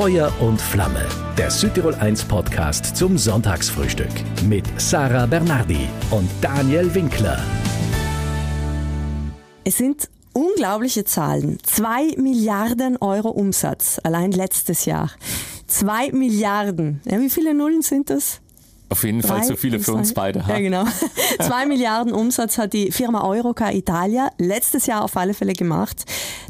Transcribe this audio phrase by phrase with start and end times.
[0.00, 1.06] Feuer und Flamme,
[1.36, 4.08] der Südtirol 1 Podcast zum Sonntagsfrühstück
[4.48, 7.38] mit Sarah Bernardi und Daniel Winkler.
[9.62, 11.58] Es sind unglaubliche Zahlen.
[11.64, 15.10] Zwei Milliarden Euro Umsatz, allein letztes Jahr.
[15.66, 17.02] Zwei Milliarden.
[17.04, 18.40] Ja, wie viele Nullen sind das?
[18.90, 20.46] Auf jeden Fall zu viele für uns beide.
[20.46, 20.54] Ha?
[20.54, 20.84] Ja, genau.
[21.40, 26.04] Zwei Milliarden Umsatz hat die Firma Eurocar Italia letztes Jahr auf alle Fälle gemacht.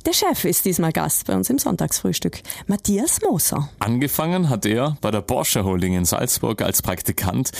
[0.06, 3.68] Der Chef ist diesmal Gast bei uns im Sonntagsfrühstück, Matthias Moser.
[3.80, 7.50] Angefangen hat er bei der Porsche Holding in Salzburg als Praktikant.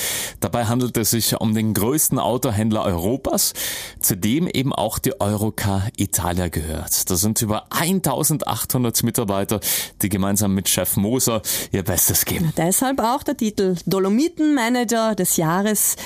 [0.40, 3.52] Dabei handelt es sich um den größten Autohändler Europas,
[4.00, 7.10] zu dem eben auch die Eurocar Italia gehört.
[7.10, 9.60] Das sind über 1800 Mitarbeiter,
[10.00, 11.42] die gemeinsam mit Chef Moser
[11.72, 12.54] ihr Bestes geben.
[12.56, 15.96] Deshalb auch der Titel Dolomiten Manager des Jahres.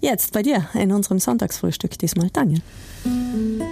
[0.00, 2.62] Jetzt bei dir in unserem Sonntagsfrühstück diesmal, Daniel.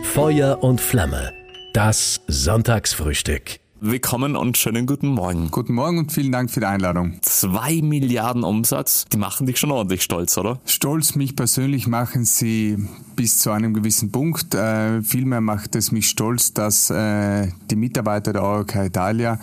[0.02, 1.33] Feuer und Flamme
[1.73, 3.59] das Sonntagsfrühstück.
[3.80, 5.51] Willkommen und schönen guten Morgen.
[5.51, 7.19] Guten Morgen und vielen Dank für die Einladung.
[7.23, 10.60] Zwei Milliarden Umsatz, die machen dich schon ordentlich stolz, oder?
[10.66, 12.77] Stolz, mich persönlich machen sie
[13.16, 14.55] bis zu einem gewissen Punkt.
[14.55, 19.38] Äh, vielmehr macht es mich stolz, dass äh, die Mitarbeiter der Eurocar Italia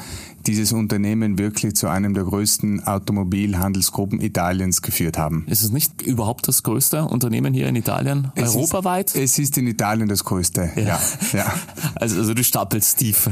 [0.47, 5.45] dieses Unternehmen wirklich zu einem der größten Automobilhandelsgruppen Italiens geführt haben.
[5.47, 8.31] Ist es nicht überhaupt das größte Unternehmen hier in Italien?
[8.35, 9.15] Es europaweit?
[9.15, 10.81] Ist, es ist in Italien das größte, ja.
[10.83, 10.99] ja,
[11.33, 11.53] ja.
[11.95, 13.29] Also, also du stapelst tief.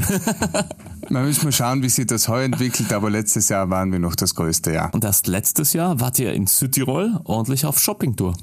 [1.08, 4.14] Man muss mal schauen, wie sich das heuer entwickelt, aber letztes Jahr waren wir noch
[4.14, 4.90] das größte, ja.
[4.90, 8.34] Und erst letztes Jahr wart ihr in Südtirol ordentlich auf Shoppingtour.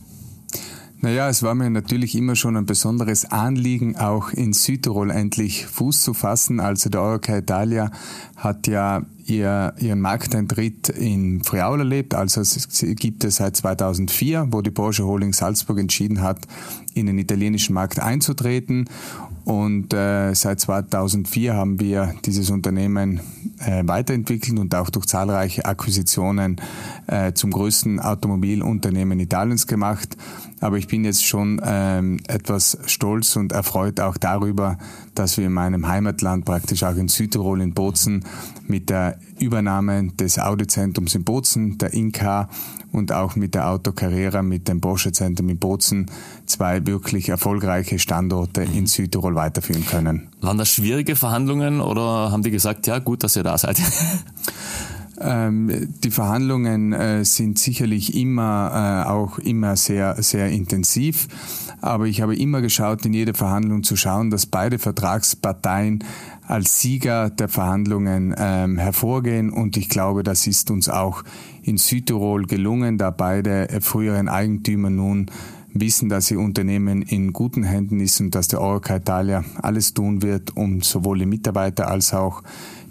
[1.01, 6.01] Naja, es war mir natürlich immer schon ein besonderes Anliegen, auch in Südtirol endlich Fuß
[6.01, 6.59] zu fassen.
[6.59, 7.91] Also der Eurocar Italia
[8.37, 12.13] hat ja ihr, ihren Markteintritt in Friaul erlebt.
[12.13, 16.39] Also es gibt es seit 2004, wo die Porsche Holding Salzburg entschieden hat,
[16.93, 18.89] in den italienischen Markt einzutreten.
[19.45, 23.21] Und äh, seit 2004 haben wir dieses Unternehmen
[23.59, 26.59] äh, weiterentwickelt und auch durch zahlreiche Akquisitionen
[27.05, 30.17] äh, zum größten Automobilunternehmen Italiens gemacht.
[30.61, 34.79] Aber ich bin jetzt schon ähm, etwas stolz und erfreut auch darüber,
[35.13, 38.25] dass wir in meinem Heimatland, praktisch auch in Südtirol, in Bozen,
[38.67, 42.49] mit der Übernahme des Audi-Zentrums in Bozen, der Inka
[42.91, 46.09] und auch mit der Auto Carrera, mit dem Porsche-Zentrum in Bozen,
[46.45, 50.29] zwei wirklich erfolgreiche Standorte in Südtirol weiterführen können.
[50.41, 53.81] Waren das schwierige Verhandlungen oder haben die gesagt, ja gut, dass ihr da seid?
[55.19, 61.27] Ähm, die Verhandlungen äh, sind sicherlich immer äh, auch immer sehr sehr intensiv,
[61.81, 66.03] aber ich habe immer geschaut, in jeder Verhandlung zu schauen, dass beide Vertragsparteien
[66.47, 69.51] als Sieger der Verhandlungen ähm, hervorgehen.
[69.51, 71.23] Und ich glaube, das ist uns auch
[71.63, 75.31] in Südtirol gelungen, da beide früheren Eigentümer nun
[75.75, 80.21] wissen, dass ihr Unternehmen in guten Händen ist und dass der Eurocar Italia alles tun
[80.21, 82.43] wird, um sowohl die Mitarbeiter als auch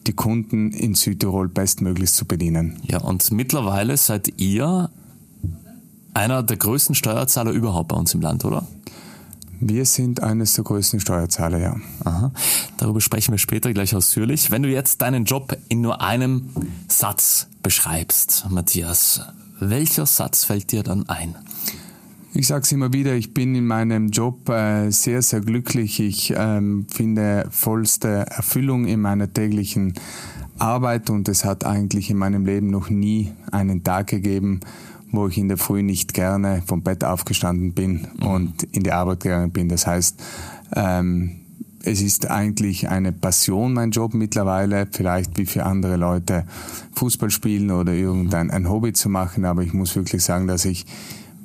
[0.06, 2.78] die Kunden in Südtirol bestmöglichst zu bedienen.
[2.82, 4.90] Ja, und mittlerweile seid ihr
[6.14, 8.66] einer der größten Steuerzahler überhaupt bei uns im Land, oder?
[9.60, 11.76] Wir sind eines der größten Steuerzahler, ja.
[12.04, 12.32] Aha.
[12.76, 14.50] Darüber sprechen wir später gleich ausführlich.
[14.50, 16.50] Wenn du jetzt deinen Job in nur einem
[16.88, 19.22] Satz beschreibst, Matthias,
[19.60, 21.34] welcher Satz fällt dir dann ein?
[22.36, 26.00] Ich sage es immer wieder, ich bin in meinem Job äh, sehr, sehr glücklich.
[26.00, 29.94] Ich ähm, finde vollste Erfüllung in meiner täglichen
[30.58, 34.60] Arbeit und es hat eigentlich in meinem Leben noch nie einen Tag gegeben,
[35.12, 38.26] wo ich in der Früh nicht gerne vom Bett aufgestanden bin mhm.
[38.26, 39.68] und in die Arbeit gegangen bin.
[39.68, 40.20] Das heißt,
[40.74, 41.36] ähm,
[41.84, 46.46] es ist eigentlich eine Passion, mein Job mittlerweile, vielleicht wie für andere Leute
[46.96, 50.84] Fußball spielen oder irgendein ein Hobby zu machen, aber ich muss wirklich sagen, dass ich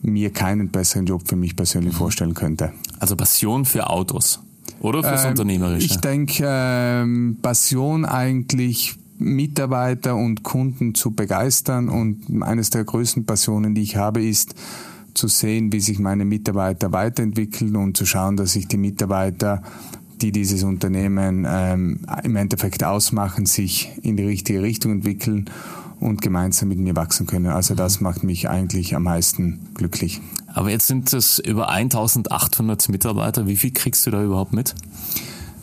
[0.01, 1.97] mir keinen besseren Job für mich persönlich mhm.
[1.97, 2.71] vorstellen könnte.
[2.99, 4.39] Also Passion für Autos
[4.81, 5.85] oder fürs ähm, Unternehmerische?
[5.85, 13.75] Ich denke, ähm, Passion eigentlich Mitarbeiter und Kunden zu begeistern und eines der größten Passionen,
[13.75, 14.55] die ich habe, ist
[15.13, 19.61] zu sehen, wie sich meine Mitarbeiter weiterentwickeln und zu schauen, dass sich die Mitarbeiter,
[20.21, 25.49] die dieses Unternehmen ähm, im Endeffekt ausmachen, sich in die richtige Richtung entwickeln
[25.99, 27.47] und gemeinsam mit mir wachsen können.
[27.47, 28.05] Also das mhm.
[28.05, 30.21] macht mich eigentlich am meisten glücklich.
[30.47, 33.47] Aber jetzt sind es über 1800 Mitarbeiter.
[33.47, 34.75] Wie viel kriegst du da überhaupt mit?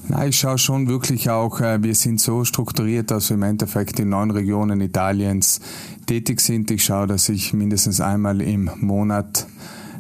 [0.09, 3.99] Na, ich schaue schon wirklich auch, äh, wir sind so strukturiert, dass wir im Endeffekt
[3.99, 5.61] in neun Regionen Italiens
[6.07, 6.71] tätig sind.
[6.71, 9.47] Ich schaue, dass ich mindestens einmal im Monat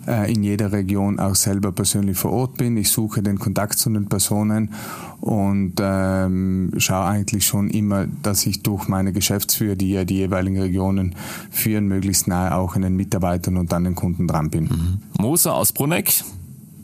[0.06, 2.76] in jeder Region auch selber persönlich vor Ort bin.
[2.76, 4.72] Ich suche den Kontakt zu den Personen
[5.20, 10.60] und ähm, schaue eigentlich schon immer, dass ich durch meine Geschäftsführer, die ja die jeweiligen
[10.60, 11.14] Regionen
[11.50, 14.64] führen, möglichst nahe auch an den Mitarbeitern und an den Kunden dran bin.
[14.64, 14.98] Mhm.
[15.18, 16.22] Moser aus Bruneck,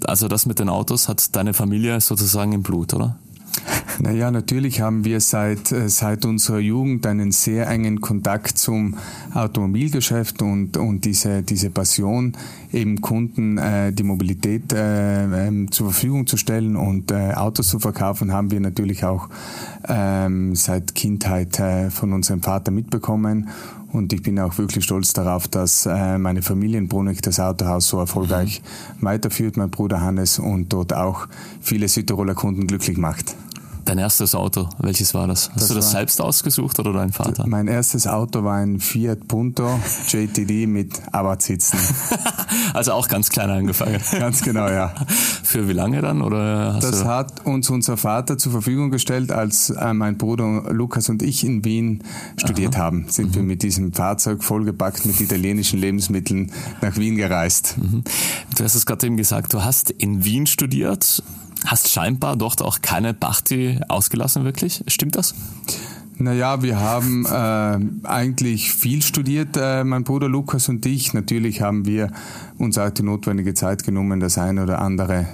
[0.05, 3.19] also das mit den Autos hat deine Familie sozusagen im Blut, oder?
[3.99, 8.97] Naja, natürlich haben wir seit, äh, seit unserer Jugend einen sehr engen Kontakt zum
[9.35, 12.33] Automobilgeschäft und, und diese, diese Passion,
[12.73, 17.79] eben Kunden äh, die Mobilität äh, ähm, zur Verfügung zu stellen und äh, Autos zu
[17.79, 19.29] verkaufen, haben wir natürlich auch
[19.89, 23.49] ähm, seit Kindheit äh, von unserem Vater mitbekommen.
[23.93, 27.89] Und ich bin auch wirklich stolz darauf, dass äh, meine Familie in Bruneck das Autohaus
[27.89, 28.63] so erfolgreich
[28.99, 29.05] mhm.
[29.05, 31.29] weiterführt, mein Bruder Hannes, und dort auch
[31.61, 33.37] viele Südtiroler Kunden glücklich macht.
[33.93, 35.51] Dein erstes Auto, welches war das?
[35.51, 37.47] Hast das du das selbst ausgesucht oder dein Vater?
[37.47, 39.79] Mein erstes Auto war ein Fiat Punto
[40.09, 41.79] JTD mit Abartsitzen.
[42.73, 44.01] also auch ganz klein angefangen.
[44.19, 44.95] ganz genau, ja.
[45.43, 46.23] Für wie lange dann?
[46.23, 51.23] Oder das hat uns unser Vater zur Verfügung gestellt, als äh, mein Bruder Lukas und
[51.23, 52.03] ich in Wien
[52.39, 52.85] studiert Aha.
[52.85, 53.11] haben.
[53.11, 53.35] Sind mhm.
[53.35, 56.51] wir mit diesem Fahrzeug vollgepackt mit italienischen Lebensmitteln
[56.81, 57.77] nach Wien gereist.
[57.77, 58.05] Mhm.
[58.57, 61.23] Du hast es gerade eben gesagt, du hast in Wien studiert
[61.67, 64.83] hast scheinbar dort auch keine Party ausgelassen, wirklich.
[64.89, 65.35] Stimmt das?
[66.19, 71.15] Naja, wir haben äh, eigentlich viel studiert, äh, mein Bruder Lukas und ich.
[71.15, 72.13] Natürlich haben wir
[72.59, 75.27] uns auch die notwendige Zeit genommen, das eine oder andere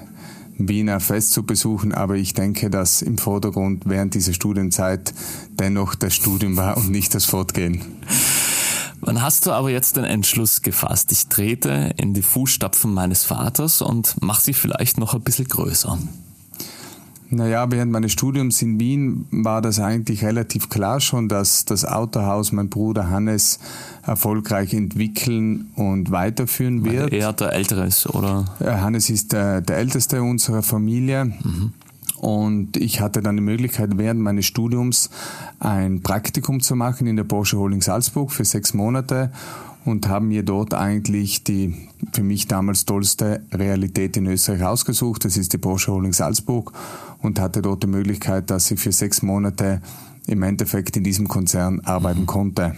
[0.56, 5.14] Wiener Fest zu besuchen, aber ich denke, dass im Vordergrund während dieser Studienzeit
[5.58, 7.82] dennoch das Studium war und nicht das Fortgehen.
[9.00, 11.12] Wann hast du aber jetzt den Entschluss gefasst?
[11.12, 15.98] Ich trete in die Fußstapfen meines Vaters und mache sie vielleicht noch ein bisschen größer.
[17.30, 22.52] Naja, während meines Studiums in Wien war das eigentlich relativ klar schon, dass das Autohaus
[22.52, 23.58] mein Bruder Hannes
[24.02, 27.12] erfolgreich entwickeln und weiterführen wird.
[27.12, 28.46] Er der Ältere ist, oder?
[28.60, 31.26] Hannes ist der, der Älteste unserer Familie.
[31.26, 31.72] Mhm.
[32.20, 35.10] Und ich hatte dann die Möglichkeit, während meines Studiums
[35.60, 39.30] ein Praktikum zu machen in der Porsche Holding Salzburg für sechs Monate
[39.84, 41.74] und haben mir dort eigentlich die
[42.12, 45.24] für mich damals tollste Realität in Österreich ausgesucht.
[45.24, 46.72] Das ist die Porsche Holding Salzburg
[47.22, 49.80] und hatte dort die Möglichkeit, dass ich für sechs Monate
[50.26, 52.26] im Endeffekt in diesem Konzern arbeiten mhm.
[52.26, 52.76] konnte.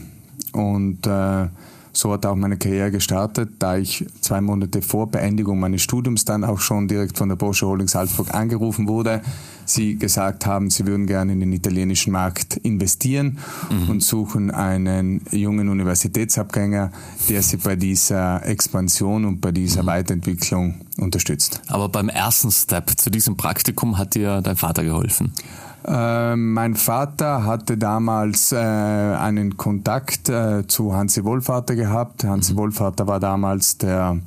[0.52, 1.48] Und äh,
[1.92, 6.44] so hat auch meine Karriere gestartet, da ich zwei Monate vor Beendigung meines Studiums dann
[6.44, 9.22] auch schon direkt von der Porsche Holding Salzburg angerufen wurde.
[9.64, 13.38] Sie gesagt haben, sie würden gerne in den italienischen Markt investieren
[13.70, 13.90] mhm.
[13.90, 16.90] und suchen einen jungen Universitätsabgänger,
[17.28, 19.86] der sie bei dieser Expansion und bei dieser mhm.
[19.86, 21.62] Weiterentwicklung unterstützt.
[21.68, 25.32] Aber beim ersten Step zu diesem Praktikum hat dir dein Vater geholfen?
[25.86, 32.24] Äh, mein Vater hatte damals äh, einen Kontakt äh, zu Hansi Wohlvater gehabt.
[32.24, 32.58] Hansi mhm.
[32.58, 34.18] Wohlvater war damals der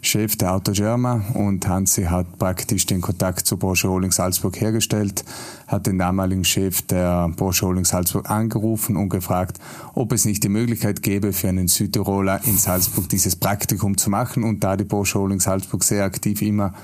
[0.00, 5.24] Chef der Autogerma und Hansi hat praktisch den Kontakt zu Porsche Holding Salzburg hergestellt,
[5.72, 9.58] hat den damaligen Chef der Porsche Holding Salzburg angerufen und gefragt,
[9.94, 14.44] ob es nicht die Möglichkeit gäbe, für einen Südtiroler in Salzburg dieses Praktikum zu machen.
[14.44, 16.74] Und da die Porsche Holding Salzburg sehr aktiv immer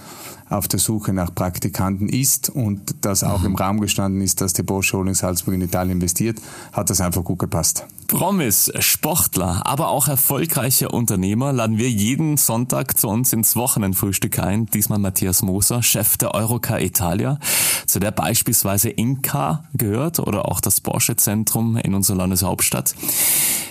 [0.50, 3.46] auf der Suche nach Praktikanten ist und das auch mhm.
[3.46, 6.38] im Raum gestanden ist, dass die Porsche Holding Salzburg in Italien investiert,
[6.72, 7.86] hat das einfach gut gepasst.
[8.06, 14.64] Promis, Sportler, aber auch erfolgreiche Unternehmer laden wir jeden Sonntag zu uns ins Wochenendfrühstück ein.
[14.64, 17.38] Diesmal Matthias Moser, Chef der Eurocar Italia,
[17.86, 22.94] zu der beispielsweise Inca gehört oder auch das Porsche Zentrum in unserer Landeshauptstadt.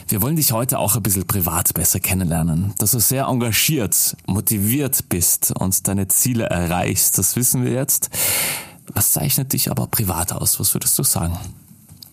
[0.10, 2.74] Wir wollen dich heute auch ein bisschen privat besser kennenlernen.
[2.78, 8.10] Dass du sehr engagiert, motiviert bist und deine Ziele erreichst, das wissen wir jetzt.
[8.94, 10.60] Was zeichnet dich aber privat aus?
[10.60, 11.38] Was würdest du sagen?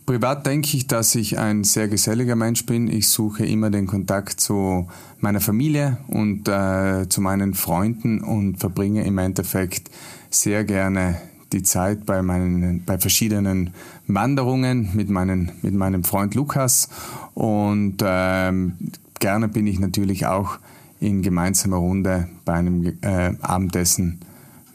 [0.07, 2.89] Privat denke ich, dass ich ein sehr geselliger Mensch bin.
[2.89, 4.87] Ich suche immer den Kontakt zu
[5.21, 9.91] meiner Familie und äh, zu meinen Freunden und verbringe im Endeffekt
[10.29, 11.21] sehr gerne
[11.55, 13.71] die Zeit bei, meinen, bei verschiedenen
[14.07, 16.89] Wanderungen mit, meinen, mit meinem Freund Lukas
[17.33, 18.75] und ähm,
[19.21, 20.59] gerne bin ich natürlich auch
[21.01, 24.21] in gemeinsamer Runde bei einem äh, Abendessen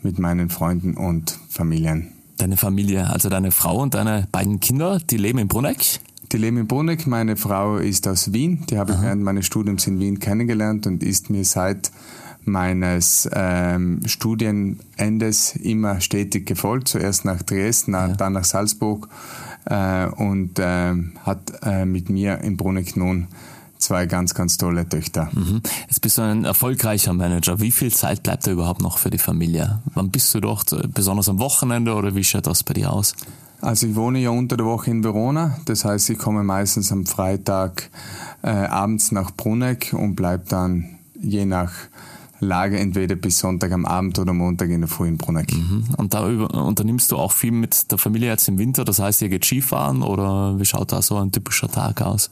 [0.01, 2.07] mit meinen Freunden und Familien.
[2.38, 6.00] Deine Familie, also deine Frau und deine beiden Kinder, die leben in Bruneck?
[6.31, 7.07] Die leben in Bruneck.
[7.07, 8.65] Meine Frau ist aus Wien.
[8.69, 11.91] Die habe ich während meines Studiums in Wien kennengelernt und ist mir seit
[12.46, 16.88] meines ähm, Studienendes immer stetig gefolgt.
[16.88, 18.08] Zuerst nach Dresden, ja.
[18.10, 19.10] dann nach Salzburg
[19.65, 20.93] äh, und äh,
[21.25, 23.27] hat äh, mit mir in Bruneck nun
[23.77, 25.29] zwei ganz, ganz tolle Töchter.
[25.34, 25.62] Mhm.
[25.88, 27.60] Jetzt bist du ein erfolgreicher Manager.
[27.60, 29.81] Wie viel Zeit bleibt da überhaupt noch für die Familie?
[29.93, 30.75] Wann bist du dort?
[30.93, 33.15] Besonders am Wochenende oder wie schaut das bei dir aus?
[33.62, 37.05] Also ich wohne ja unter der Woche in Verona, das heißt, ich komme meistens am
[37.05, 37.89] Freitag
[38.41, 41.74] äh, abends nach Bruneck und bleibe dann je nach
[42.39, 45.53] Lage entweder bis Sonntag am Abend oder Montag in der Früh in Bruneck.
[45.53, 45.84] Mhm.
[45.98, 49.29] Und da unternimmst du auch viel mit der Familie jetzt im Winter, das heißt, ihr
[49.29, 52.29] geht Skifahren oder wie schaut da so ein typischer Tag aus?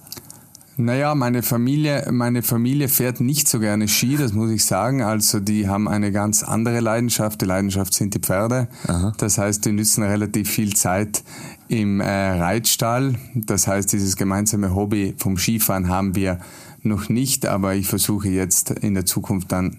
[0.80, 5.02] Naja, meine Familie, meine Familie fährt nicht so gerne Ski, das muss ich sagen.
[5.02, 7.42] Also die haben eine ganz andere Leidenschaft.
[7.42, 8.68] Die Leidenschaft sind die Pferde.
[8.88, 9.12] Aha.
[9.18, 11.24] Das heißt, die nützen relativ viel Zeit
[11.68, 13.16] im äh, Reitstall.
[13.34, 16.40] Das heißt, dieses gemeinsame Hobby vom Skifahren haben wir
[16.88, 19.77] noch nicht, aber ich versuche jetzt in der Zukunft dann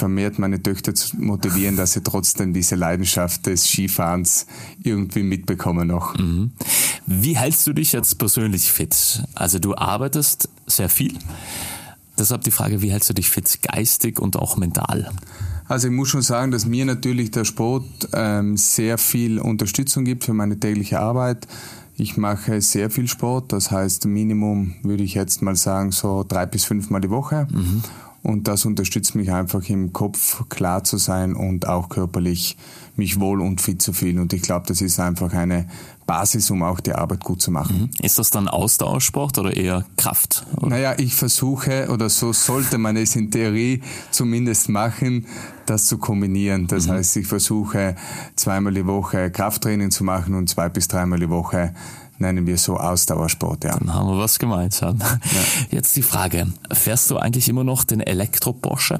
[0.00, 4.46] vermehrt meine Töchter zu motivieren, dass sie trotzdem diese Leidenschaft des Skifahrens
[4.82, 6.16] irgendwie mitbekommen noch.
[6.16, 6.52] Mhm.
[7.06, 9.22] Wie hältst du dich jetzt persönlich fit?
[9.34, 11.18] Also du arbeitest sehr viel.
[12.18, 15.10] Deshalb die Frage, wie hältst du dich fit, geistig und auch mental?
[15.68, 20.24] Also ich muss schon sagen, dass mir natürlich der Sport ähm, sehr viel Unterstützung gibt
[20.24, 21.46] für meine tägliche Arbeit.
[22.00, 26.46] Ich mache sehr viel Sport, das heißt Minimum würde ich jetzt mal sagen so drei
[26.46, 27.46] bis fünfmal die Woche.
[27.52, 27.82] Mhm.
[28.22, 32.56] Und das unterstützt mich einfach im Kopf klar zu sein und auch körperlich
[32.96, 34.18] mich wohl und fit zu fühlen.
[34.18, 35.68] Und ich glaube, das ist einfach eine
[36.10, 37.82] Basis, um auch die Arbeit gut zu machen.
[37.82, 38.04] Mhm.
[38.04, 40.44] Ist das dann Ausdauersport oder eher Kraft?
[40.56, 40.70] Oder?
[40.70, 45.26] Naja, ich versuche oder so sollte man es in Theorie zumindest machen,
[45.66, 46.66] das zu kombinieren.
[46.66, 46.94] Das mhm.
[46.94, 47.94] heißt, ich versuche
[48.34, 51.74] zweimal die Woche Krafttraining zu machen und zwei bis dreimal die Woche
[52.18, 53.78] nennen wir so Ausdauersport, ja.
[53.78, 54.98] Dann haben wir was gemeinsam.
[54.98, 55.06] Ja.
[55.70, 58.98] Jetzt die Frage, fährst du eigentlich immer noch den Elektro-Porsche?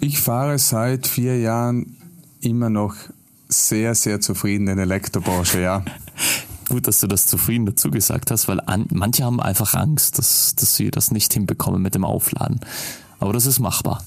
[0.00, 1.98] Ich fahre seit vier Jahren
[2.40, 2.94] immer noch
[3.48, 5.84] sehr, sehr zufrieden den Elektro-Porsche, ja.
[6.68, 10.54] Gut, dass du das zufrieden dazu gesagt hast, weil an, manche haben einfach Angst, dass,
[10.54, 12.60] dass sie das nicht hinbekommen mit dem Aufladen.
[13.18, 14.02] Aber das ist machbar.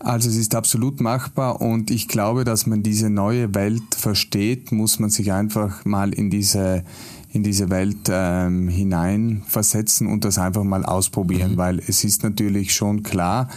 [0.00, 5.00] Also es ist absolut machbar und ich glaube, dass man diese neue Welt versteht, muss
[5.00, 6.84] man sich einfach mal in diese
[7.30, 11.56] in diese Welt ähm, hineinversetzen und das einfach mal ausprobieren, mhm.
[11.58, 13.48] weil es ist natürlich schon klar,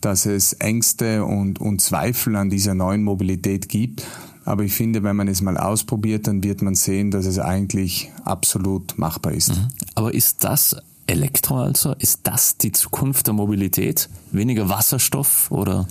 [0.00, 4.04] dass es Ängste und, und Zweifel an dieser neuen Mobilität gibt.
[4.44, 8.10] Aber ich finde, wenn man es mal ausprobiert, dann wird man sehen, dass es eigentlich
[8.24, 9.50] absolut machbar ist.
[9.50, 9.68] Mhm.
[9.94, 11.94] Aber ist das Elektro also?
[11.98, 14.08] Ist das die Zukunft der Mobilität?
[14.32, 15.86] Weniger Wasserstoff oder?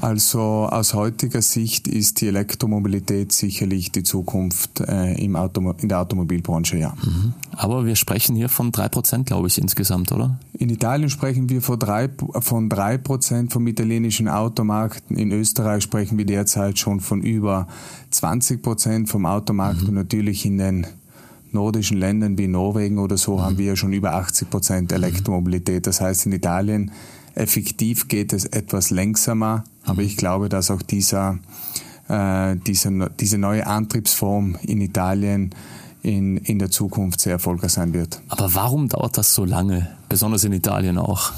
[0.00, 6.00] Also aus heutiger Sicht ist die Elektromobilität sicherlich die Zukunft äh, im Auto, in der
[6.00, 6.94] Automobilbranche, ja.
[7.04, 7.34] Mhm.
[7.52, 10.38] Aber wir sprechen hier von drei Prozent, glaube ich, insgesamt, oder?
[10.54, 12.08] In Italien sprechen wir von drei,
[12.40, 15.02] von drei Prozent vom italienischen Automarkt.
[15.10, 17.66] In Österreich sprechen wir derzeit schon von über
[18.10, 19.88] 20 Prozent vom Automarkt mhm.
[19.88, 20.86] und natürlich in den
[21.52, 23.42] nordischen Ländern wie Norwegen oder so mhm.
[23.42, 24.96] haben wir schon über 80 Prozent mhm.
[24.96, 25.86] Elektromobilität.
[25.86, 26.90] Das heißt, in Italien
[27.34, 31.38] effektiv geht es etwas langsamer, aber ich glaube, dass auch dieser,
[32.08, 35.54] äh, diese, diese neue Antriebsform in Italien
[36.02, 38.20] in, in der Zukunft sehr erfolgreich sein wird.
[38.28, 41.32] Aber warum dauert das so lange, besonders in Italien auch?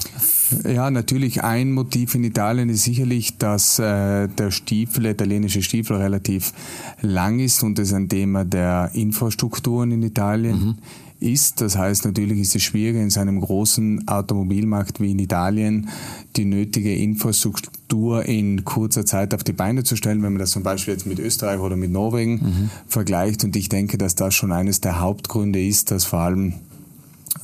[0.65, 5.97] Ja, natürlich ein Motiv in Italien ist sicherlich, dass äh, der Stiefel, der italienische Stiefel
[5.97, 6.53] relativ
[7.01, 10.67] lang ist und ist ein Thema der Infrastrukturen in Italien.
[10.67, 10.77] Mhm
[11.25, 11.61] ist.
[11.61, 15.89] Das heißt, natürlich ist es schwieriger, in seinem großen Automobilmarkt wie in Italien
[16.37, 20.63] die nötige Infrastruktur in kurzer Zeit auf die Beine zu stellen, wenn man das zum
[20.63, 22.71] Beispiel jetzt mit Österreich oder mit Norwegen mhm.
[22.87, 23.45] vergleicht.
[23.45, 26.55] Und ich denke, dass das schon eines der Hauptgründe ist, dass vor allem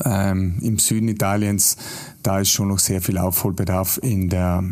[0.05, 1.77] ähm, im Süden Italiens
[2.23, 4.65] da ist schon noch sehr viel Aufholbedarf in der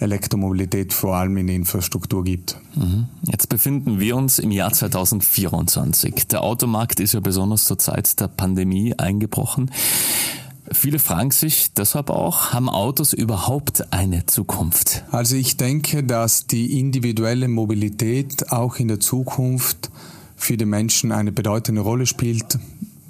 [0.00, 2.56] Elektromobilität vor allem in Infrastruktur gibt.
[2.74, 3.06] Mhm.
[3.22, 6.28] Jetzt befinden wir uns im Jahr 2024.
[6.28, 9.70] Der Automarkt ist ja besonders zur Zeit der Pandemie eingebrochen.
[10.70, 15.04] Viele fragen sich deshalb auch, haben Autos überhaupt eine Zukunft?
[15.10, 19.90] Also ich denke, dass die individuelle Mobilität auch in der Zukunft
[20.36, 22.58] für die Menschen eine bedeutende Rolle spielt,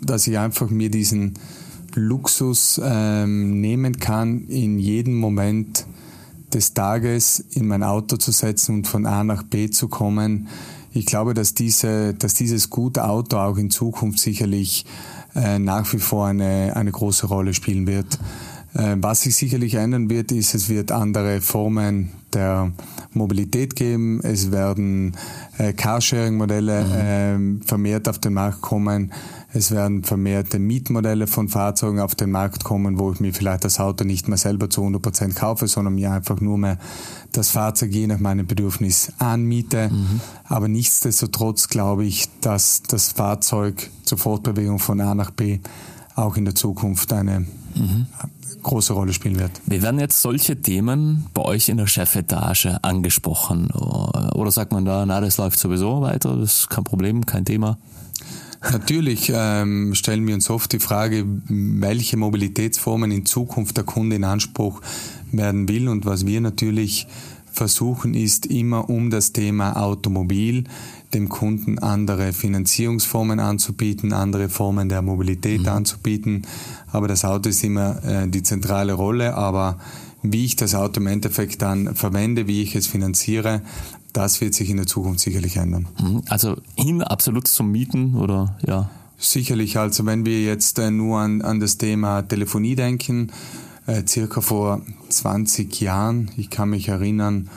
[0.00, 1.34] dass ich einfach mir diesen
[1.94, 5.84] Luxus ähm, nehmen kann, in jedem Moment
[6.52, 10.48] des Tages in mein Auto zu setzen und von A nach B zu kommen.
[10.92, 14.86] Ich glaube, dass, diese, dass dieses gute Auto auch in Zukunft sicherlich
[15.34, 18.18] äh, nach wie vor eine, eine große Rolle spielen wird.
[18.74, 22.72] Äh, was sich sicherlich ändern wird, ist, es wird andere Formen der
[23.12, 24.20] Mobilität geben.
[24.22, 25.16] Es werden
[25.58, 27.60] äh, Carsharing-Modelle mhm.
[27.60, 29.12] äh, vermehrt auf den Markt kommen.
[29.52, 33.80] Es werden vermehrte Mietmodelle von Fahrzeugen auf den Markt kommen, wo ich mir vielleicht das
[33.80, 36.78] Auto nicht mehr selber zu 100 Prozent kaufe, sondern mir einfach nur mehr
[37.32, 39.88] das Fahrzeug je nach meinem Bedürfnis anmiete.
[39.88, 40.20] Mhm.
[40.44, 45.60] Aber nichtsdestotrotz glaube ich, dass das Fahrzeug zur Fortbewegung von A nach B
[46.14, 47.40] auch in der Zukunft eine
[47.74, 48.06] mhm
[48.62, 49.52] große Rolle spielen wird.
[49.66, 53.70] Wie werden jetzt solche Themen bei euch in der Chefetage angesprochen?
[53.70, 57.78] Oder sagt man da, na, das läuft sowieso weiter, das ist kein Problem, kein Thema?
[58.60, 64.24] Natürlich ähm, stellen wir uns oft die Frage, welche Mobilitätsformen in Zukunft der Kunde in
[64.24, 64.80] Anspruch
[65.30, 67.06] werden will und was wir natürlich
[67.52, 70.64] versuchen, ist immer um das Thema Automobil
[71.14, 75.68] dem Kunden andere Finanzierungsformen anzubieten, andere Formen der Mobilität mhm.
[75.68, 76.42] anzubieten.
[76.92, 79.34] Aber das Auto ist immer äh, die zentrale Rolle.
[79.34, 79.78] Aber
[80.22, 83.62] wie ich das Auto im Endeffekt dann verwende, wie ich es finanziere,
[84.12, 85.86] das wird sich in der Zukunft sicherlich ändern.
[86.00, 86.22] Mhm.
[86.28, 88.90] Also hin absolut zum Mieten oder ja?
[89.18, 89.78] Sicherlich.
[89.78, 93.32] Also wenn wir jetzt äh, nur an, an das Thema Telefonie denken,
[93.86, 97.48] äh, circa vor 20 Jahren, ich kann mich erinnern,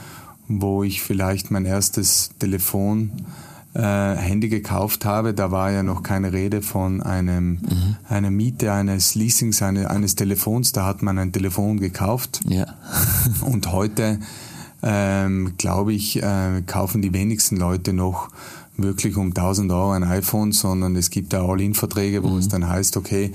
[0.47, 3.11] wo ich vielleicht mein erstes Telefon
[3.73, 7.95] äh, Handy gekauft habe, da war ja noch keine Rede von einem, mhm.
[8.09, 12.41] einer Miete eines Leasings, eine, eines Telefons, da hat man ein Telefon gekauft.
[12.47, 12.65] Ja.
[13.41, 14.19] Und heute,
[14.83, 18.29] ähm, glaube ich, äh, kaufen die wenigsten Leute noch
[18.77, 22.37] wirklich um 1000 Euro ein iPhone, sondern es gibt da All-In-Verträge, wo mhm.
[22.37, 23.31] es dann heißt, okay,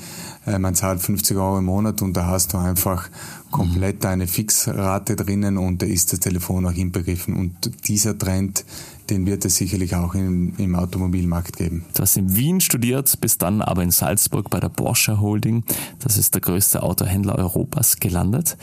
[0.46, 3.08] äh, man zahlt 50 Euro im Monat und da hast du einfach
[3.50, 4.08] komplett mhm.
[4.08, 7.36] eine Fixrate drinnen und da ist das Telefon auch inbegriffen.
[7.36, 8.64] Und dieser Trend,
[9.10, 11.84] den wird es sicherlich auch in, im Automobilmarkt geben.
[11.94, 15.64] Du hast in Wien studiert, bist dann aber in Salzburg bei der Porsche Holding,
[16.00, 18.56] das ist der größte Autohändler Europas, gelandet.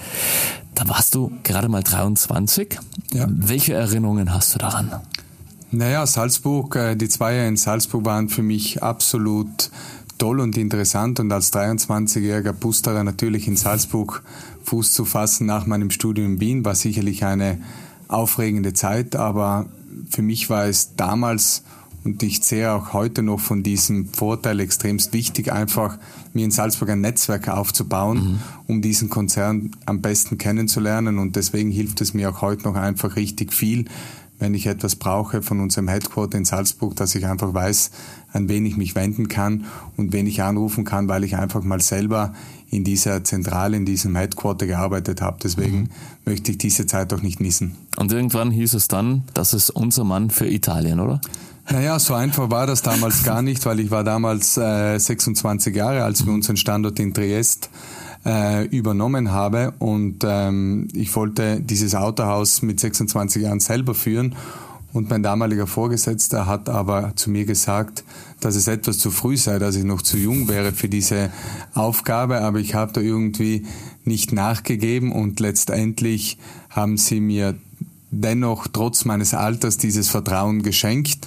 [0.76, 2.80] Da warst du gerade mal 23.
[3.14, 3.28] Ja.
[3.30, 4.92] Welche Erinnerungen hast du daran?
[5.72, 9.72] Naja, Salzburg, äh, die zwei Jahre in Salzburg waren für mich absolut
[10.18, 14.24] toll und interessant und als 23-jähriger Pusterer natürlich in Salzburg
[14.64, 17.60] Fuß zu fassen nach meinem Studium in Wien war sicherlich eine
[18.08, 19.66] aufregende Zeit, aber
[20.10, 21.64] für mich war es damals
[22.04, 25.98] und ich zehre auch heute noch von diesem Vorteil extremst wichtig, einfach
[26.34, 28.40] mir in Salzburg ein Netzwerk aufzubauen, mhm.
[28.68, 31.18] um diesen Konzern am besten kennenzulernen.
[31.18, 33.86] Und deswegen hilft es mir auch heute noch einfach richtig viel,
[34.40, 37.92] wenn ich etwas brauche von unserem Headquarter in Salzburg, dass ich einfach weiß,
[38.34, 41.80] an wen ich mich wenden kann und wen ich anrufen kann, weil ich einfach mal
[41.80, 42.34] selber
[42.70, 45.38] in dieser Zentrale, in diesem Headquarter gearbeitet habe.
[45.42, 45.90] Deswegen mhm.
[46.26, 47.76] möchte ich diese Zeit auch nicht missen.
[47.96, 51.22] Und irgendwann hieß es dann, das ist unser Mann für Italien, oder?
[51.70, 56.04] Naja, so einfach war das damals gar nicht, weil ich war damals äh, 26 Jahre,
[56.04, 57.70] als wir unseren Standort in Triest
[58.26, 59.74] äh, übernommen habe.
[59.80, 64.36] Und ähm, ich wollte dieses Autohaus mit 26 Jahren selber führen.
[64.92, 68.04] Und mein damaliger Vorgesetzter hat aber zu mir gesagt,
[68.42, 71.32] dass es etwas zu früh sei, dass ich noch zu jung wäre für diese
[71.74, 73.66] Aufgabe, aber ich habe da irgendwie
[74.04, 75.12] nicht nachgegeben.
[75.12, 76.38] Und letztendlich
[76.70, 77.56] haben sie mir
[78.12, 81.26] dennoch trotz meines Alters dieses Vertrauen geschenkt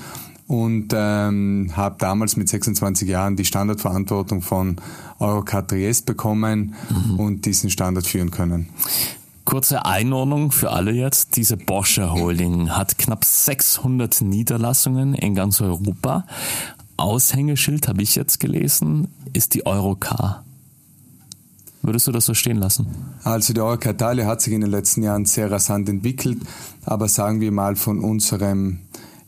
[0.49, 4.77] und ähm, habe damals mit 26 Jahren die Standardverantwortung von
[5.19, 7.19] Eurocar Triest bekommen mhm.
[7.19, 8.69] und diesen Standard führen können.
[9.45, 11.37] Kurze Einordnung für alle jetzt.
[11.37, 16.27] Diese Borsche Holding hat knapp 600 Niederlassungen in ganz Europa.
[16.97, 20.45] Aushängeschild habe ich jetzt gelesen, ist die Eurocar.
[21.83, 22.89] Würdest du das so stehen lassen?
[23.23, 26.39] Also die Eurocar Italia hat sich in den letzten Jahren sehr rasant entwickelt,
[26.85, 28.81] aber sagen wir mal von unserem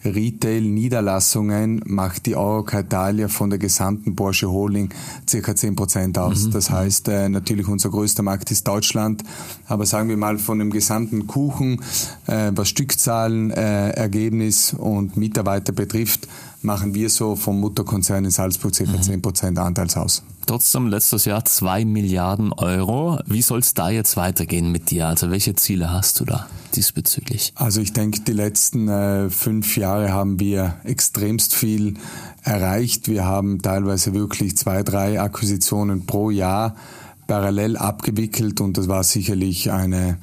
[0.04, 4.90] Retail-Niederlassungen macht die Eurocar Italia von der gesamten Porsche Holding
[5.28, 6.46] circa 10 Prozent aus.
[6.46, 6.50] Mhm.
[6.52, 9.24] Das heißt, äh, natürlich unser größter Markt ist Deutschland,
[9.66, 11.82] aber sagen wir mal von dem gesamten Kuchen,
[12.26, 16.28] äh, was Stückzahlen, äh, Ergebnis und Mitarbeiter betrifft,
[16.62, 18.84] machen wir so vom Mutterkonzern in Salzburg ca.
[18.84, 19.02] Mhm.
[19.02, 20.22] 10 Prozent Anteils aus.
[20.46, 23.18] Trotzdem letztes Jahr zwei Milliarden Euro.
[23.26, 25.08] Wie soll es da jetzt weitergehen mit dir?
[25.08, 27.52] Also welche Ziele hast du da diesbezüglich?
[27.54, 31.94] Also ich denke, die letzten äh, fünf Jahre haben wir extremst viel
[32.42, 33.08] erreicht.
[33.08, 36.76] Wir haben teilweise wirklich zwei, drei Akquisitionen pro Jahr
[37.26, 40.18] parallel abgewickelt und das war sicherlich eine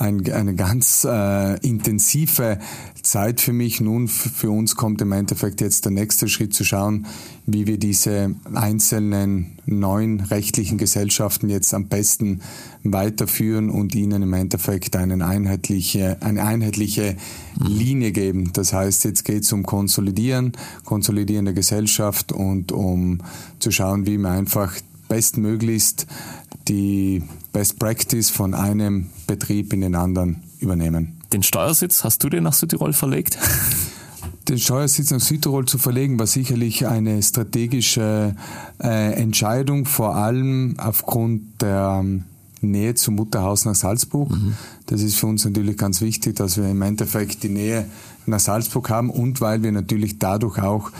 [0.00, 2.58] ein, eine ganz äh, intensive
[3.02, 3.80] Zeit für mich.
[3.80, 7.06] Nun, für uns kommt im Endeffekt jetzt der nächste Schritt zu schauen,
[7.46, 12.40] wie wir diese einzelnen neuen rechtlichen Gesellschaften jetzt am besten
[12.82, 17.16] weiterführen und ihnen im Endeffekt eine einheitliche, eine einheitliche
[17.58, 18.52] Linie geben.
[18.52, 20.52] Das heißt, jetzt geht es um Konsolidieren,
[20.84, 23.18] Konsolidieren der Gesellschaft und um
[23.58, 24.74] zu schauen, wie man einfach
[25.10, 26.06] bestmöglichst
[26.68, 31.20] die Best Practice von einem Betrieb in den anderen übernehmen.
[31.32, 33.36] Den Steuersitz hast du dir nach Südtirol verlegt?
[34.48, 38.34] Den Steuersitz nach Südtirol zu verlegen, war sicherlich eine strategische
[38.82, 42.24] äh, Entscheidung, vor allem aufgrund der ähm,
[42.60, 44.30] Nähe zum Mutterhaus nach Salzburg.
[44.30, 44.56] Mhm.
[44.86, 47.86] Das ist für uns natürlich ganz wichtig, dass wir im Endeffekt die Nähe
[48.26, 50.90] nach Salzburg haben und weil wir natürlich dadurch auch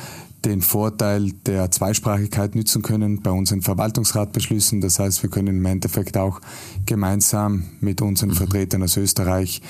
[0.44, 4.80] den Vorteil der Zweisprachigkeit nützen können bei unseren Verwaltungsratbeschlüssen.
[4.80, 6.40] Das heißt, wir können im Endeffekt auch
[6.86, 8.36] gemeinsam mit unseren mhm.
[8.36, 9.60] Vertretern aus Österreich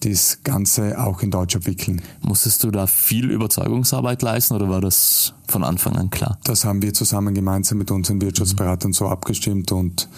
[0.00, 2.02] das Ganze auch in Deutsch abwickeln.
[2.20, 6.38] Musstest du da viel Überzeugungsarbeit leisten oder war das von Anfang an klar?
[6.44, 10.08] Das haben wir zusammen gemeinsam mit unseren Wirtschaftsberatern so abgestimmt und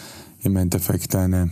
[0.43, 1.51] im Endeffekt eine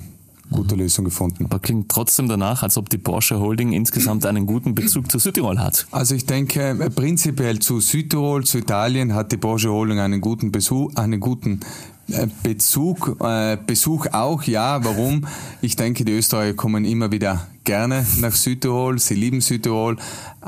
[0.51, 1.47] gute Lösung gefunden.
[1.47, 5.59] Aber klingt trotzdem danach, als ob die Porsche Holding insgesamt einen guten Bezug zu Südtirol
[5.59, 5.87] hat.
[5.91, 10.53] Also ich denke, äh, prinzipiell zu Südtirol, zu Italien hat die Porsche Holding einen guten
[10.53, 11.61] Besuch, einen guten
[12.09, 14.85] äh, Bezug, äh, Besuch auch, ja.
[14.85, 15.27] Warum?
[15.63, 18.99] Ich denke, die Österreicher kommen immer wieder gerne nach Südtirol.
[18.99, 19.97] Sie lieben Südtirol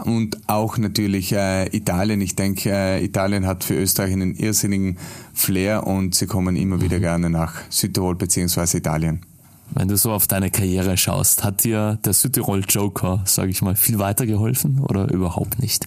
[0.05, 2.21] und auch natürlich äh, Italien.
[2.21, 4.99] Ich denke, äh, Italien hat für Österreich einen irrsinnigen
[5.33, 8.77] Flair und sie kommen immer wieder gerne nach Südtirol bzw.
[8.77, 9.23] Italien.
[9.71, 13.77] Wenn du so auf deine Karriere schaust, hat dir der Südtirol Joker, sage ich mal,
[13.77, 15.87] viel weitergeholfen oder überhaupt nicht?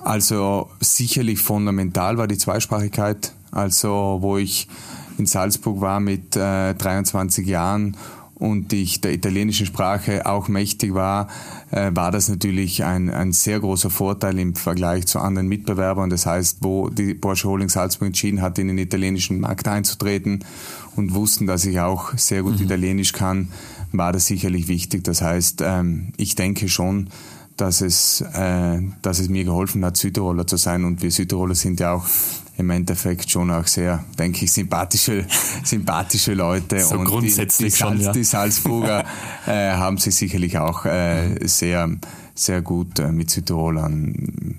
[0.00, 3.32] Also sicherlich fundamental war die Zweisprachigkeit.
[3.52, 4.68] Also wo ich
[5.18, 7.96] in Salzburg war mit äh, 23 Jahren
[8.34, 11.28] und ich der italienischen Sprache auch mächtig war,
[11.70, 16.10] äh, war das natürlich ein, ein sehr großer Vorteil im Vergleich zu anderen Mitbewerbern.
[16.10, 20.44] Das heißt, wo die Porsche Holding Salzburg entschieden hat, in den italienischen Markt einzutreten
[20.96, 22.64] und wussten, dass ich auch sehr gut mhm.
[22.66, 23.48] Italienisch kann,
[23.92, 25.04] war das sicherlich wichtig.
[25.04, 27.08] Das heißt, ähm, ich denke schon,
[27.56, 30.84] dass es, äh, dass es mir geholfen hat, Südtiroler zu sein.
[30.84, 32.06] Und wir Südtiroler sind ja auch
[32.56, 35.26] im Endeffekt schon auch sehr, denke ich, sympathische,
[35.64, 36.80] sympathische Leute.
[36.80, 38.12] So und grundsätzlich die, die, Salz, schon, ja.
[38.12, 39.04] die Salzburger
[39.46, 41.90] äh, haben sich sicherlich auch äh, sehr,
[42.34, 44.58] sehr gut äh, mit Südtirolern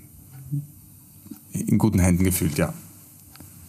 [1.52, 2.72] in guten Händen gefühlt, ja.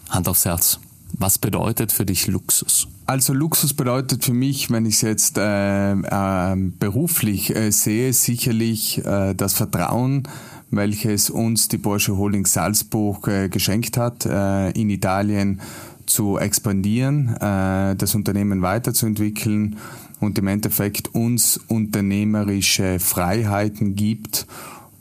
[0.09, 0.79] Hand aufs Herz.
[1.17, 2.87] Was bedeutet für dich Luxus?
[3.05, 9.05] Also Luxus bedeutet für mich, wenn ich es jetzt äh, äh, beruflich äh, sehe, sicherlich
[9.05, 10.27] äh, das Vertrauen,
[10.71, 15.61] welches uns die Porsche Holding Salzburg äh, geschenkt hat, äh, in Italien
[16.05, 19.77] zu expandieren, das Unternehmen weiterzuentwickeln
[20.19, 24.45] und im Endeffekt uns unternehmerische Freiheiten gibt,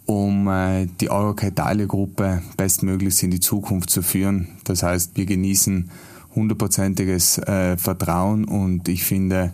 [0.06, 4.48] um äh, die Eurocar Italia Gruppe bestmöglichst in die Zukunft zu führen.
[4.64, 5.90] Das heißt, wir genießen
[6.34, 9.52] hundertprozentiges äh, Vertrauen und ich finde,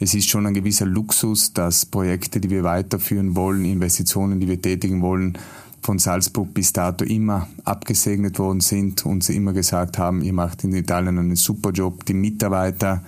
[0.00, 4.62] es ist schon ein gewisser Luxus, dass Projekte, die wir weiterführen wollen, Investitionen, die wir
[4.62, 5.36] tätigen wollen,
[5.82, 10.64] von Salzburg bis dato immer abgesegnet worden sind und sie immer gesagt haben, ihr macht
[10.64, 12.04] in Italien einen super Job.
[12.04, 13.02] Die Mitarbeiter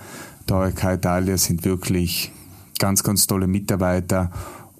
[0.49, 2.31] der Eureka Italia sind wirklich
[2.79, 4.31] ganz, ganz tolle Mitarbeiter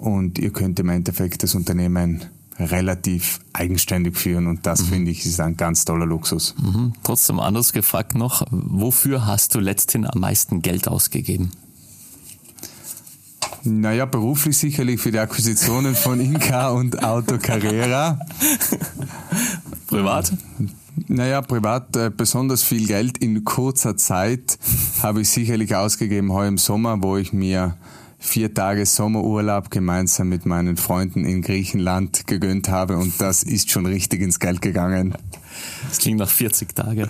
[0.01, 2.25] und ihr könnt im Endeffekt das Unternehmen
[2.59, 4.87] relativ eigenständig führen und das mhm.
[4.87, 6.55] finde ich ist ein ganz toller Luxus.
[6.61, 6.93] Mhm.
[7.03, 11.51] Trotzdem anders gefragt noch, wofür hast du letzthin am meisten Geld ausgegeben?
[13.63, 18.19] Naja, beruflich sicherlich für die Akquisitionen von Inca und Auto Carrera.
[19.87, 20.33] Privat?
[21.07, 24.57] Naja, privat äh, besonders viel Geld in kurzer Zeit
[25.01, 27.77] habe ich sicherlich ausgegeben heuer im Sommer, wo ich mir
[28.21, 33.85] vier Tage Sommerurlaub gemeinsam mit meinen Freunden in Griechenland gegönnt habe und das ist schon
[33.85, 35.15] richtig ins Geld gegangen.
[35.89, 37.09] Das klingt nach 40 Tage.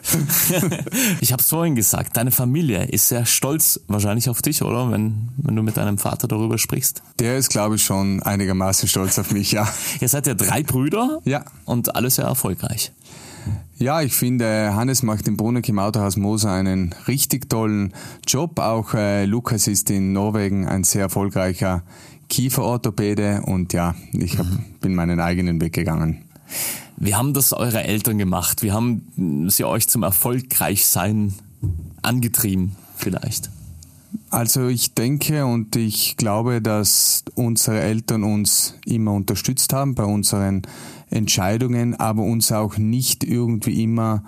[1.21, 4.89] ich habe es vorhin gesagt, deine Familie ist sehr stolz wahrscheinlich auf dich, oder?
[4.89, 7.03] Wenn, wenn du mit deinem Vater darüber sprichst.
[7.19, 9.71] Der ist, glaube ich, schon einigermaßen stolz auf mich, ja.
[9.99, 11.19] Ihr seid ja drei Brüder.
[11.25, 11.45] Ja.
[11.65, 12.91] Und alle sehr erfolgreich.
[13.77, 17.93] Ja, ich finde, Hannes macht im Bruneck im Autohaus Moser einen richtig tollen
[18.27, 18.59] Job.
[18.59, 21.83] Auch äh, Lukas ist in Norwegen ein sehr erfolgreicher
[22.29, 24.63] Kieferorthopäde und ja, ich hab, mhm.
[24.81, 26.23] bin meinen eigenen Weg gegangen.
[26.97, 28.61] Wie haben das eure Eltern gemacht?
[28.61, 31.33] Wie haben sie euch zum Erfolgreichsein
[32.03, 33.49] angetrieben vielleicht?
[34.29, 40.61] Also ich denke und ich glaube, dass unsere Eltern uns immer unterstützt haben bei unseren
[41.11, 44.23] Entscheidungen, aber uns auch nicht irgendwie immer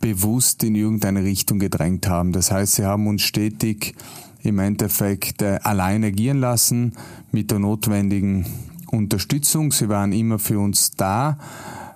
[0.00, 2.32] bewusst in irgendeine Richtung gedrängt haben.
[2.32, 3.94] Das heißt, sie haben uns stetig
[4.42, 6.92] im Endeffekt äh, allein agieren lassen
[7.32, 8.44] mit der notwendigen
[8.90, 9.72] Unterstützung.
[9.72, 11.38] Sie waren immer für uns da,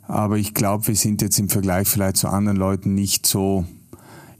[0.07, 3.67] aber ich glaube, wir sind jetzt im Vergleich vielleicht zu anderen Leuten nicht so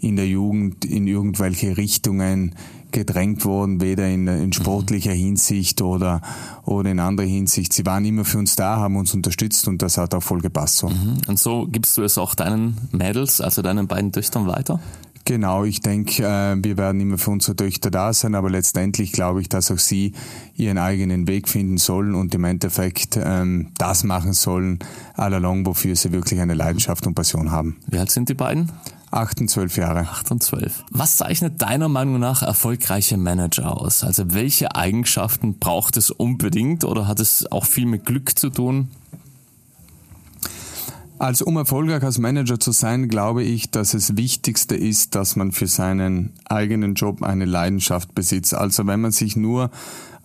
[0.01, 2.55] in der Jugend in irgendwelche Richtungen
[2.91, 6.23] gedrängt worden, weder in, in sportlicher Hinsicht oder,
[6.65, 7.73] oder in anderer Hinsicht.
[7.73, 10.79] Sie waren immer für uns da, haben uns unterstützt und das hat auch voll gepasst.
[10.79, 10.89] So.
[10.89, 11.19] Mhm.
[11.27, 14.81] Und so gibst du es auch deinen Mädels, also deinen beiden Töchtern weiter?
[15.29, 19.43] Genau, ich denke, äh, wir werden immer für unsere Töchter da sein, aber letztendlich glaube
[19.43, 20.15] ich, dass auch sie
[20.57, 24.79] ihren eigenen Weg finden sollen und im Endeffekt ähm, das machen sollen,
[25.13, 27.77] all along, wofür sie wirklich eine Leidenschaft und Passion haben.
[27.89, 28.73] Wie alt sind die beiden?
[29.11, 30.01] 8 und 12 Jahre.
[30.01, 30.85] 8 und 12.
[30.91, 34.05] Was zeichnet deiner Meinung nach erfolgreiche Manager aus?
[34.05, 38.89] Also welche Eigenschaften braucht es unbedingt oder hat es auch viel mit Glück zu tun?
[41.19, 45.51] Also um erfolgreich als Manager zu sein, glaube ich, dass es Wichtigste ist, dass man
[45.51, 48.55] für seinen eigenen Job eine Leidenschaft besitzt.
[48.55, 49.71] Also wenn man sich nur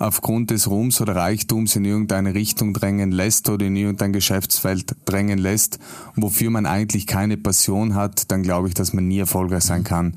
[0.04, 5.39] aufgrund des Ruhms oder Reichtums in irgendeine Richtung drängen lässt oder in irgendein Geschäftsfeld drängen
[5.39, 5.80] lässt,
[6.16, 10.16] wofür man eigentlich keine Passion hat, dann glaube ich, dass man nie erfolgreich sein kann.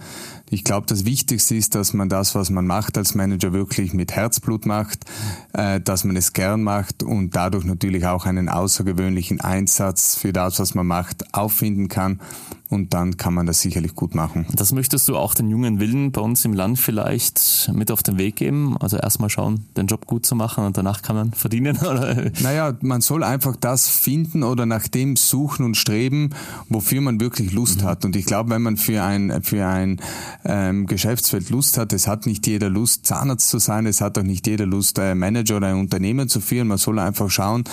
[0.50, 4.12] Ich glaube, das Wichtigste ist, dass man das, was man macht als Manager, wirklich mit
[4.12, 5.04] Herzblut macht,
[5.52, 10.58] äh, dass man es gern macht und dadurch natürlich auch einen außergewöhnlichen Einsatz für das,
[10.58, 12.20] was man macht, auffinden kann
[12.68, 14.46] und dann kann man das sicherlich gut machen.
[14.54, 18.18] Das möchtest du auch den jungen Willen bei uns im Land vielleicht mit auf den
[18.18, 18.76] Weg geben?
[18.78, 21.76] Also erstmal schauen, den Job gut zu machen und danach kann man verdienen?
[21.80, 22.30] Oder?
[22.40, 26.30] Naja, man soll einfach das finden oder nach dem suchen und streben,
[26.68, 27.86] wofür man wirklich Lust mhm.
[27.86, 28.04] hat.
[28.04, 30.00] Und ich glaube, wenn man für ein, für ein
[30.44, 34.22] ähm, Geschäftsfeld Lust hat, es hat nicht jeder Lust, Zahnarzt zu sein, es hat auch
[34.22, 36.68] nicht jeder Lust, äh, Manager oder ein Unternehmen zu führen.
[36.68, 37.64] Man soll einfach schauen,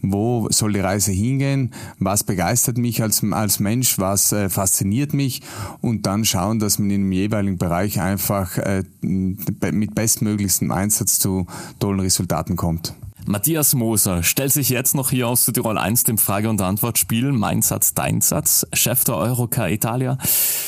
[0.00, 5.14] wo soll die Reise hingehen, was begeistert mich als, als Mensch, was äh, äh, fasziniert
[5.14, 5.42] mich
[5.80, 11.46] und dann schauen, dass man in dem jeweiligen Bereich einfach äh, mit bestmöglichstem Einsatz zu
[11.78, 12.94] tollen Resultaten kommt.
[13.26, 17.62] Matthias Moser stellt sich jetzt noch hier aus Südtirol 1 dem Frage- und Antwortspiel Mein
[17.62, 20.18] Satz, Dein Satz, Chef der Eurocar Italia.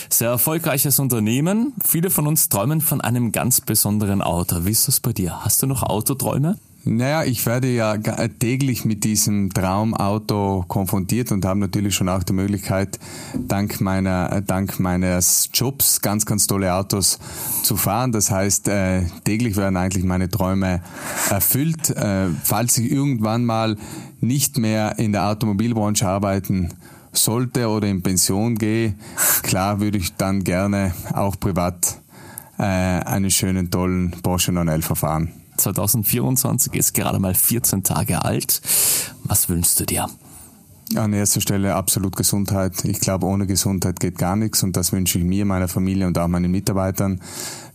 [0.08, 1.72] Sehr erfolgreiches Unternehmen.
[1.84, 4.64] Viele von uns träumen von einem ganz besonderen Auto.
[4.64, 5.44] Wie ist das bei dir?
[5.44, 6.56] Hast du noch Autoträume?
[6.86, 12.34] Naja, ich werde ja täglich mit diesem Traumauto konfrontiert und habe natürlich schon auch die
[12.34, 12.98] Möglichkeit,
[13.34, 17.18] dank meiner, dank meines Jobs ganz, ganz tolle Autos
[17.62, 18.12] zu fahren.
[18.12, 20.82] Das heißt, äh, täglich werden eigentlich meine Träume
[21.30, 21.88] erfüllt.
[21.88, 23.78] Äh, falls ich irgendwann mal
[24.20, 26.74] nicht mehr in der Automobilbranche arbeiten
[27.12, 28.94] sollte oder in Pension gehe,
[29.42, 31.98] klar würde ich dann gerne auch privat
[32.58, 35.43] äh, einen schönen, tollen Porsche 911 fahren.
[35.56, 38.60] 2024 ist gerade mal 14 Tage alt.
[39.24, 40.08] Was wünschst du dir?
[40.96, 42.84] An erster Stelle absolut Gesundheit.
[42.84, 46.18] Ich glaube, ohne Gesundheit geht gar nichts und das wünsche ich mir, meiner Familie und
[46.18, 47.20] auch meinen Mitarbeitern.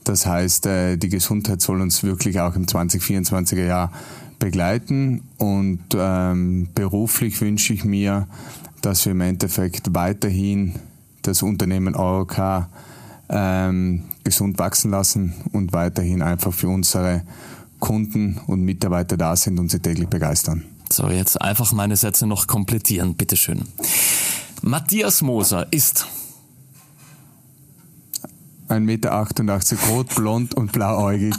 [0.04, 3.92] Das heißt, äh, die Gesundheit soll uns wirklich auch im 2024er Jahr
[4.38, 8.28] begleiten und ähm, beruflich wünsche ich mir,
[8.82, 10.76] dass wir im Endeffekt weiterhin
[11.22, 12.70] das Unternehmen ORK
[13.30, 17.24] ähm, gesund wachsen lassen und weiterhin einfach für unsere
[17.80, 20.66] Kunden und Mitarbeiter da sind und sie täglich begeistern.
[20.92, 23.64] So, jetzt einfach meine Sätze noch komplettieren, bitteschön.
[24.62, 26.08] Matthias Moser ist
[28.70, 31.36] 1,88 Meter rot, blond und blauäugig.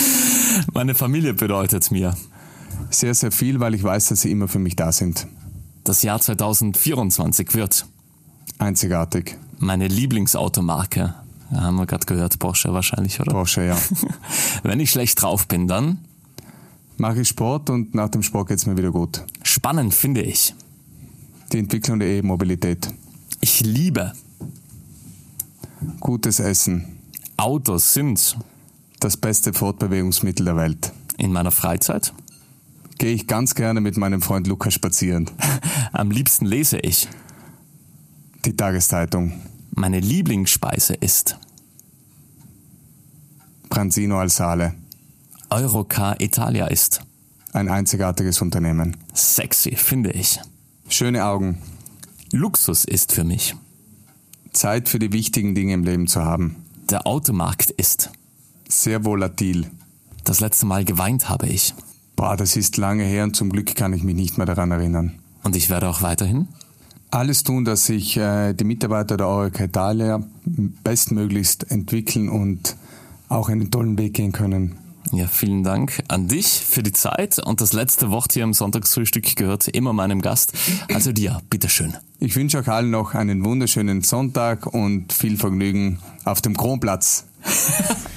[0.74, 2.14] Meine Familie bedeutet mir.
[2.90, 5.26] Sehr, sehr viel, weil ich weiß, dass sie immer für mich da sind.
[5.84, 7.86] Das Jahr 2024 wird
[8.58, 9.36] einzigartig.
[9.58, 11.14] Meine Lieblingsautomarke
[11.52, 13.32] haben wir gerade gehört, Porsche wahrscheinlich, oder?
[13.32, 13.76] Porsche, ja.
[14.62, 15.98] Wenn ich schlecht drauf bin, dann?
[16.96, 19.24] Mache ich Sport und nach dem Sport geht es mir wieder gut.
[19.42, 20.54] Spannend finde ich.
[21.52, 22.88] Die Entwicklung der E-Mobilität.
[23.40, 24.12] Ich liebe.
[25.98, 26.98] Gutes Essen.
[27.36, 28.36] Autos sind.
[29.00, 30.92] Das beste Fortbewegungsmittel der Welt.
[31.16, 32.12] In meiner Freizeit?
[32.98, 35.30] Gehe ich ganz gerne mit meinem Freund Lukas spazieren.
[35.92, 37.08] Am liebsten lese ich.
[38.44, 39.32] Die Tageszeitung.
[39.72, 41.38] Meine Lieblingsspeise ist
[43.68, 44.74] Branzino al Sale.
[45.48, 47.02] Eurocar Italia ist
[47.52, 48.96] ein einzigartiges Unternehmen.
[49.14, 50.40] Sexy, finde ich.
[50.88, 51.58] Schöne Augen.
[52.32, 53.54] Luxus ist für mich.
[54.52, 56.56] Zeit für die wichtigen Dinge im Leben zu haben.
[56.90, 58.10] Der Automarkt ist
[58.68, 59.70] sehr volatil.
[60.24, 61.74] Das letzte Mal geweint habe ich.
[62.16, 65.18] Boah, das ist lange her und zum Glück kann ich mich nicht mehr daran erinnern.
[65.42, 66.48] Und ich werde auch weiterhin?
[67.10, 72.76] Alles tun, dass sich äh, die Mitarbeiter der Orica Italia bestmöglichst entwickeln und
[73.28, 74.76] auch einen tollen Weg gehen können.
[75.12, 79.34] Ja, vielen Dank an dich für die Zeit und das letzte Wort hier im Sonntagsfrühstück
[79.34, 80.52] gehört immer meinem Gast,
[80.92, 81.94] also dir, bitteschön.
[82.20, 87.24] Ich wünsche euch allen noch einen wunderschönen Sonntag und viel Vergnügen auf dem Kronplatz.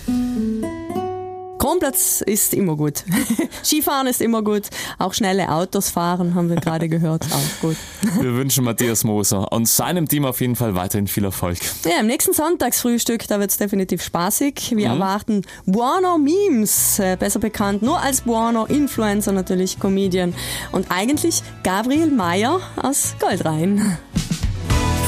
[1.63, 3.05] Kronplatz ist immer gut.
[3.63, 4.63] Skifahren ist immer gut.
[4.99, 7.23] Auch schnelle Autos fahren, haben wir gerade gehört.
[7.31, 7.77] Auch gut.
[8.19, 11.59] Wir wünschen Matthias Moser und seinem Team auf jeden Fall weiterhin viel Erfolg.
[11.85, 14.73] Ja, im nächsten Sonntagsfrühstück, da wird es definitiv spaßig.
[14.75, 14.95] Wir mhm.
[14.95, 20.33] erwarten Buono Memes, äh, besser bekannt nur als Buono, Influencer natürlich, Comedian.
[20.73, 23.97] Und eigentlich Gabriel Meyer aus Goldrhein.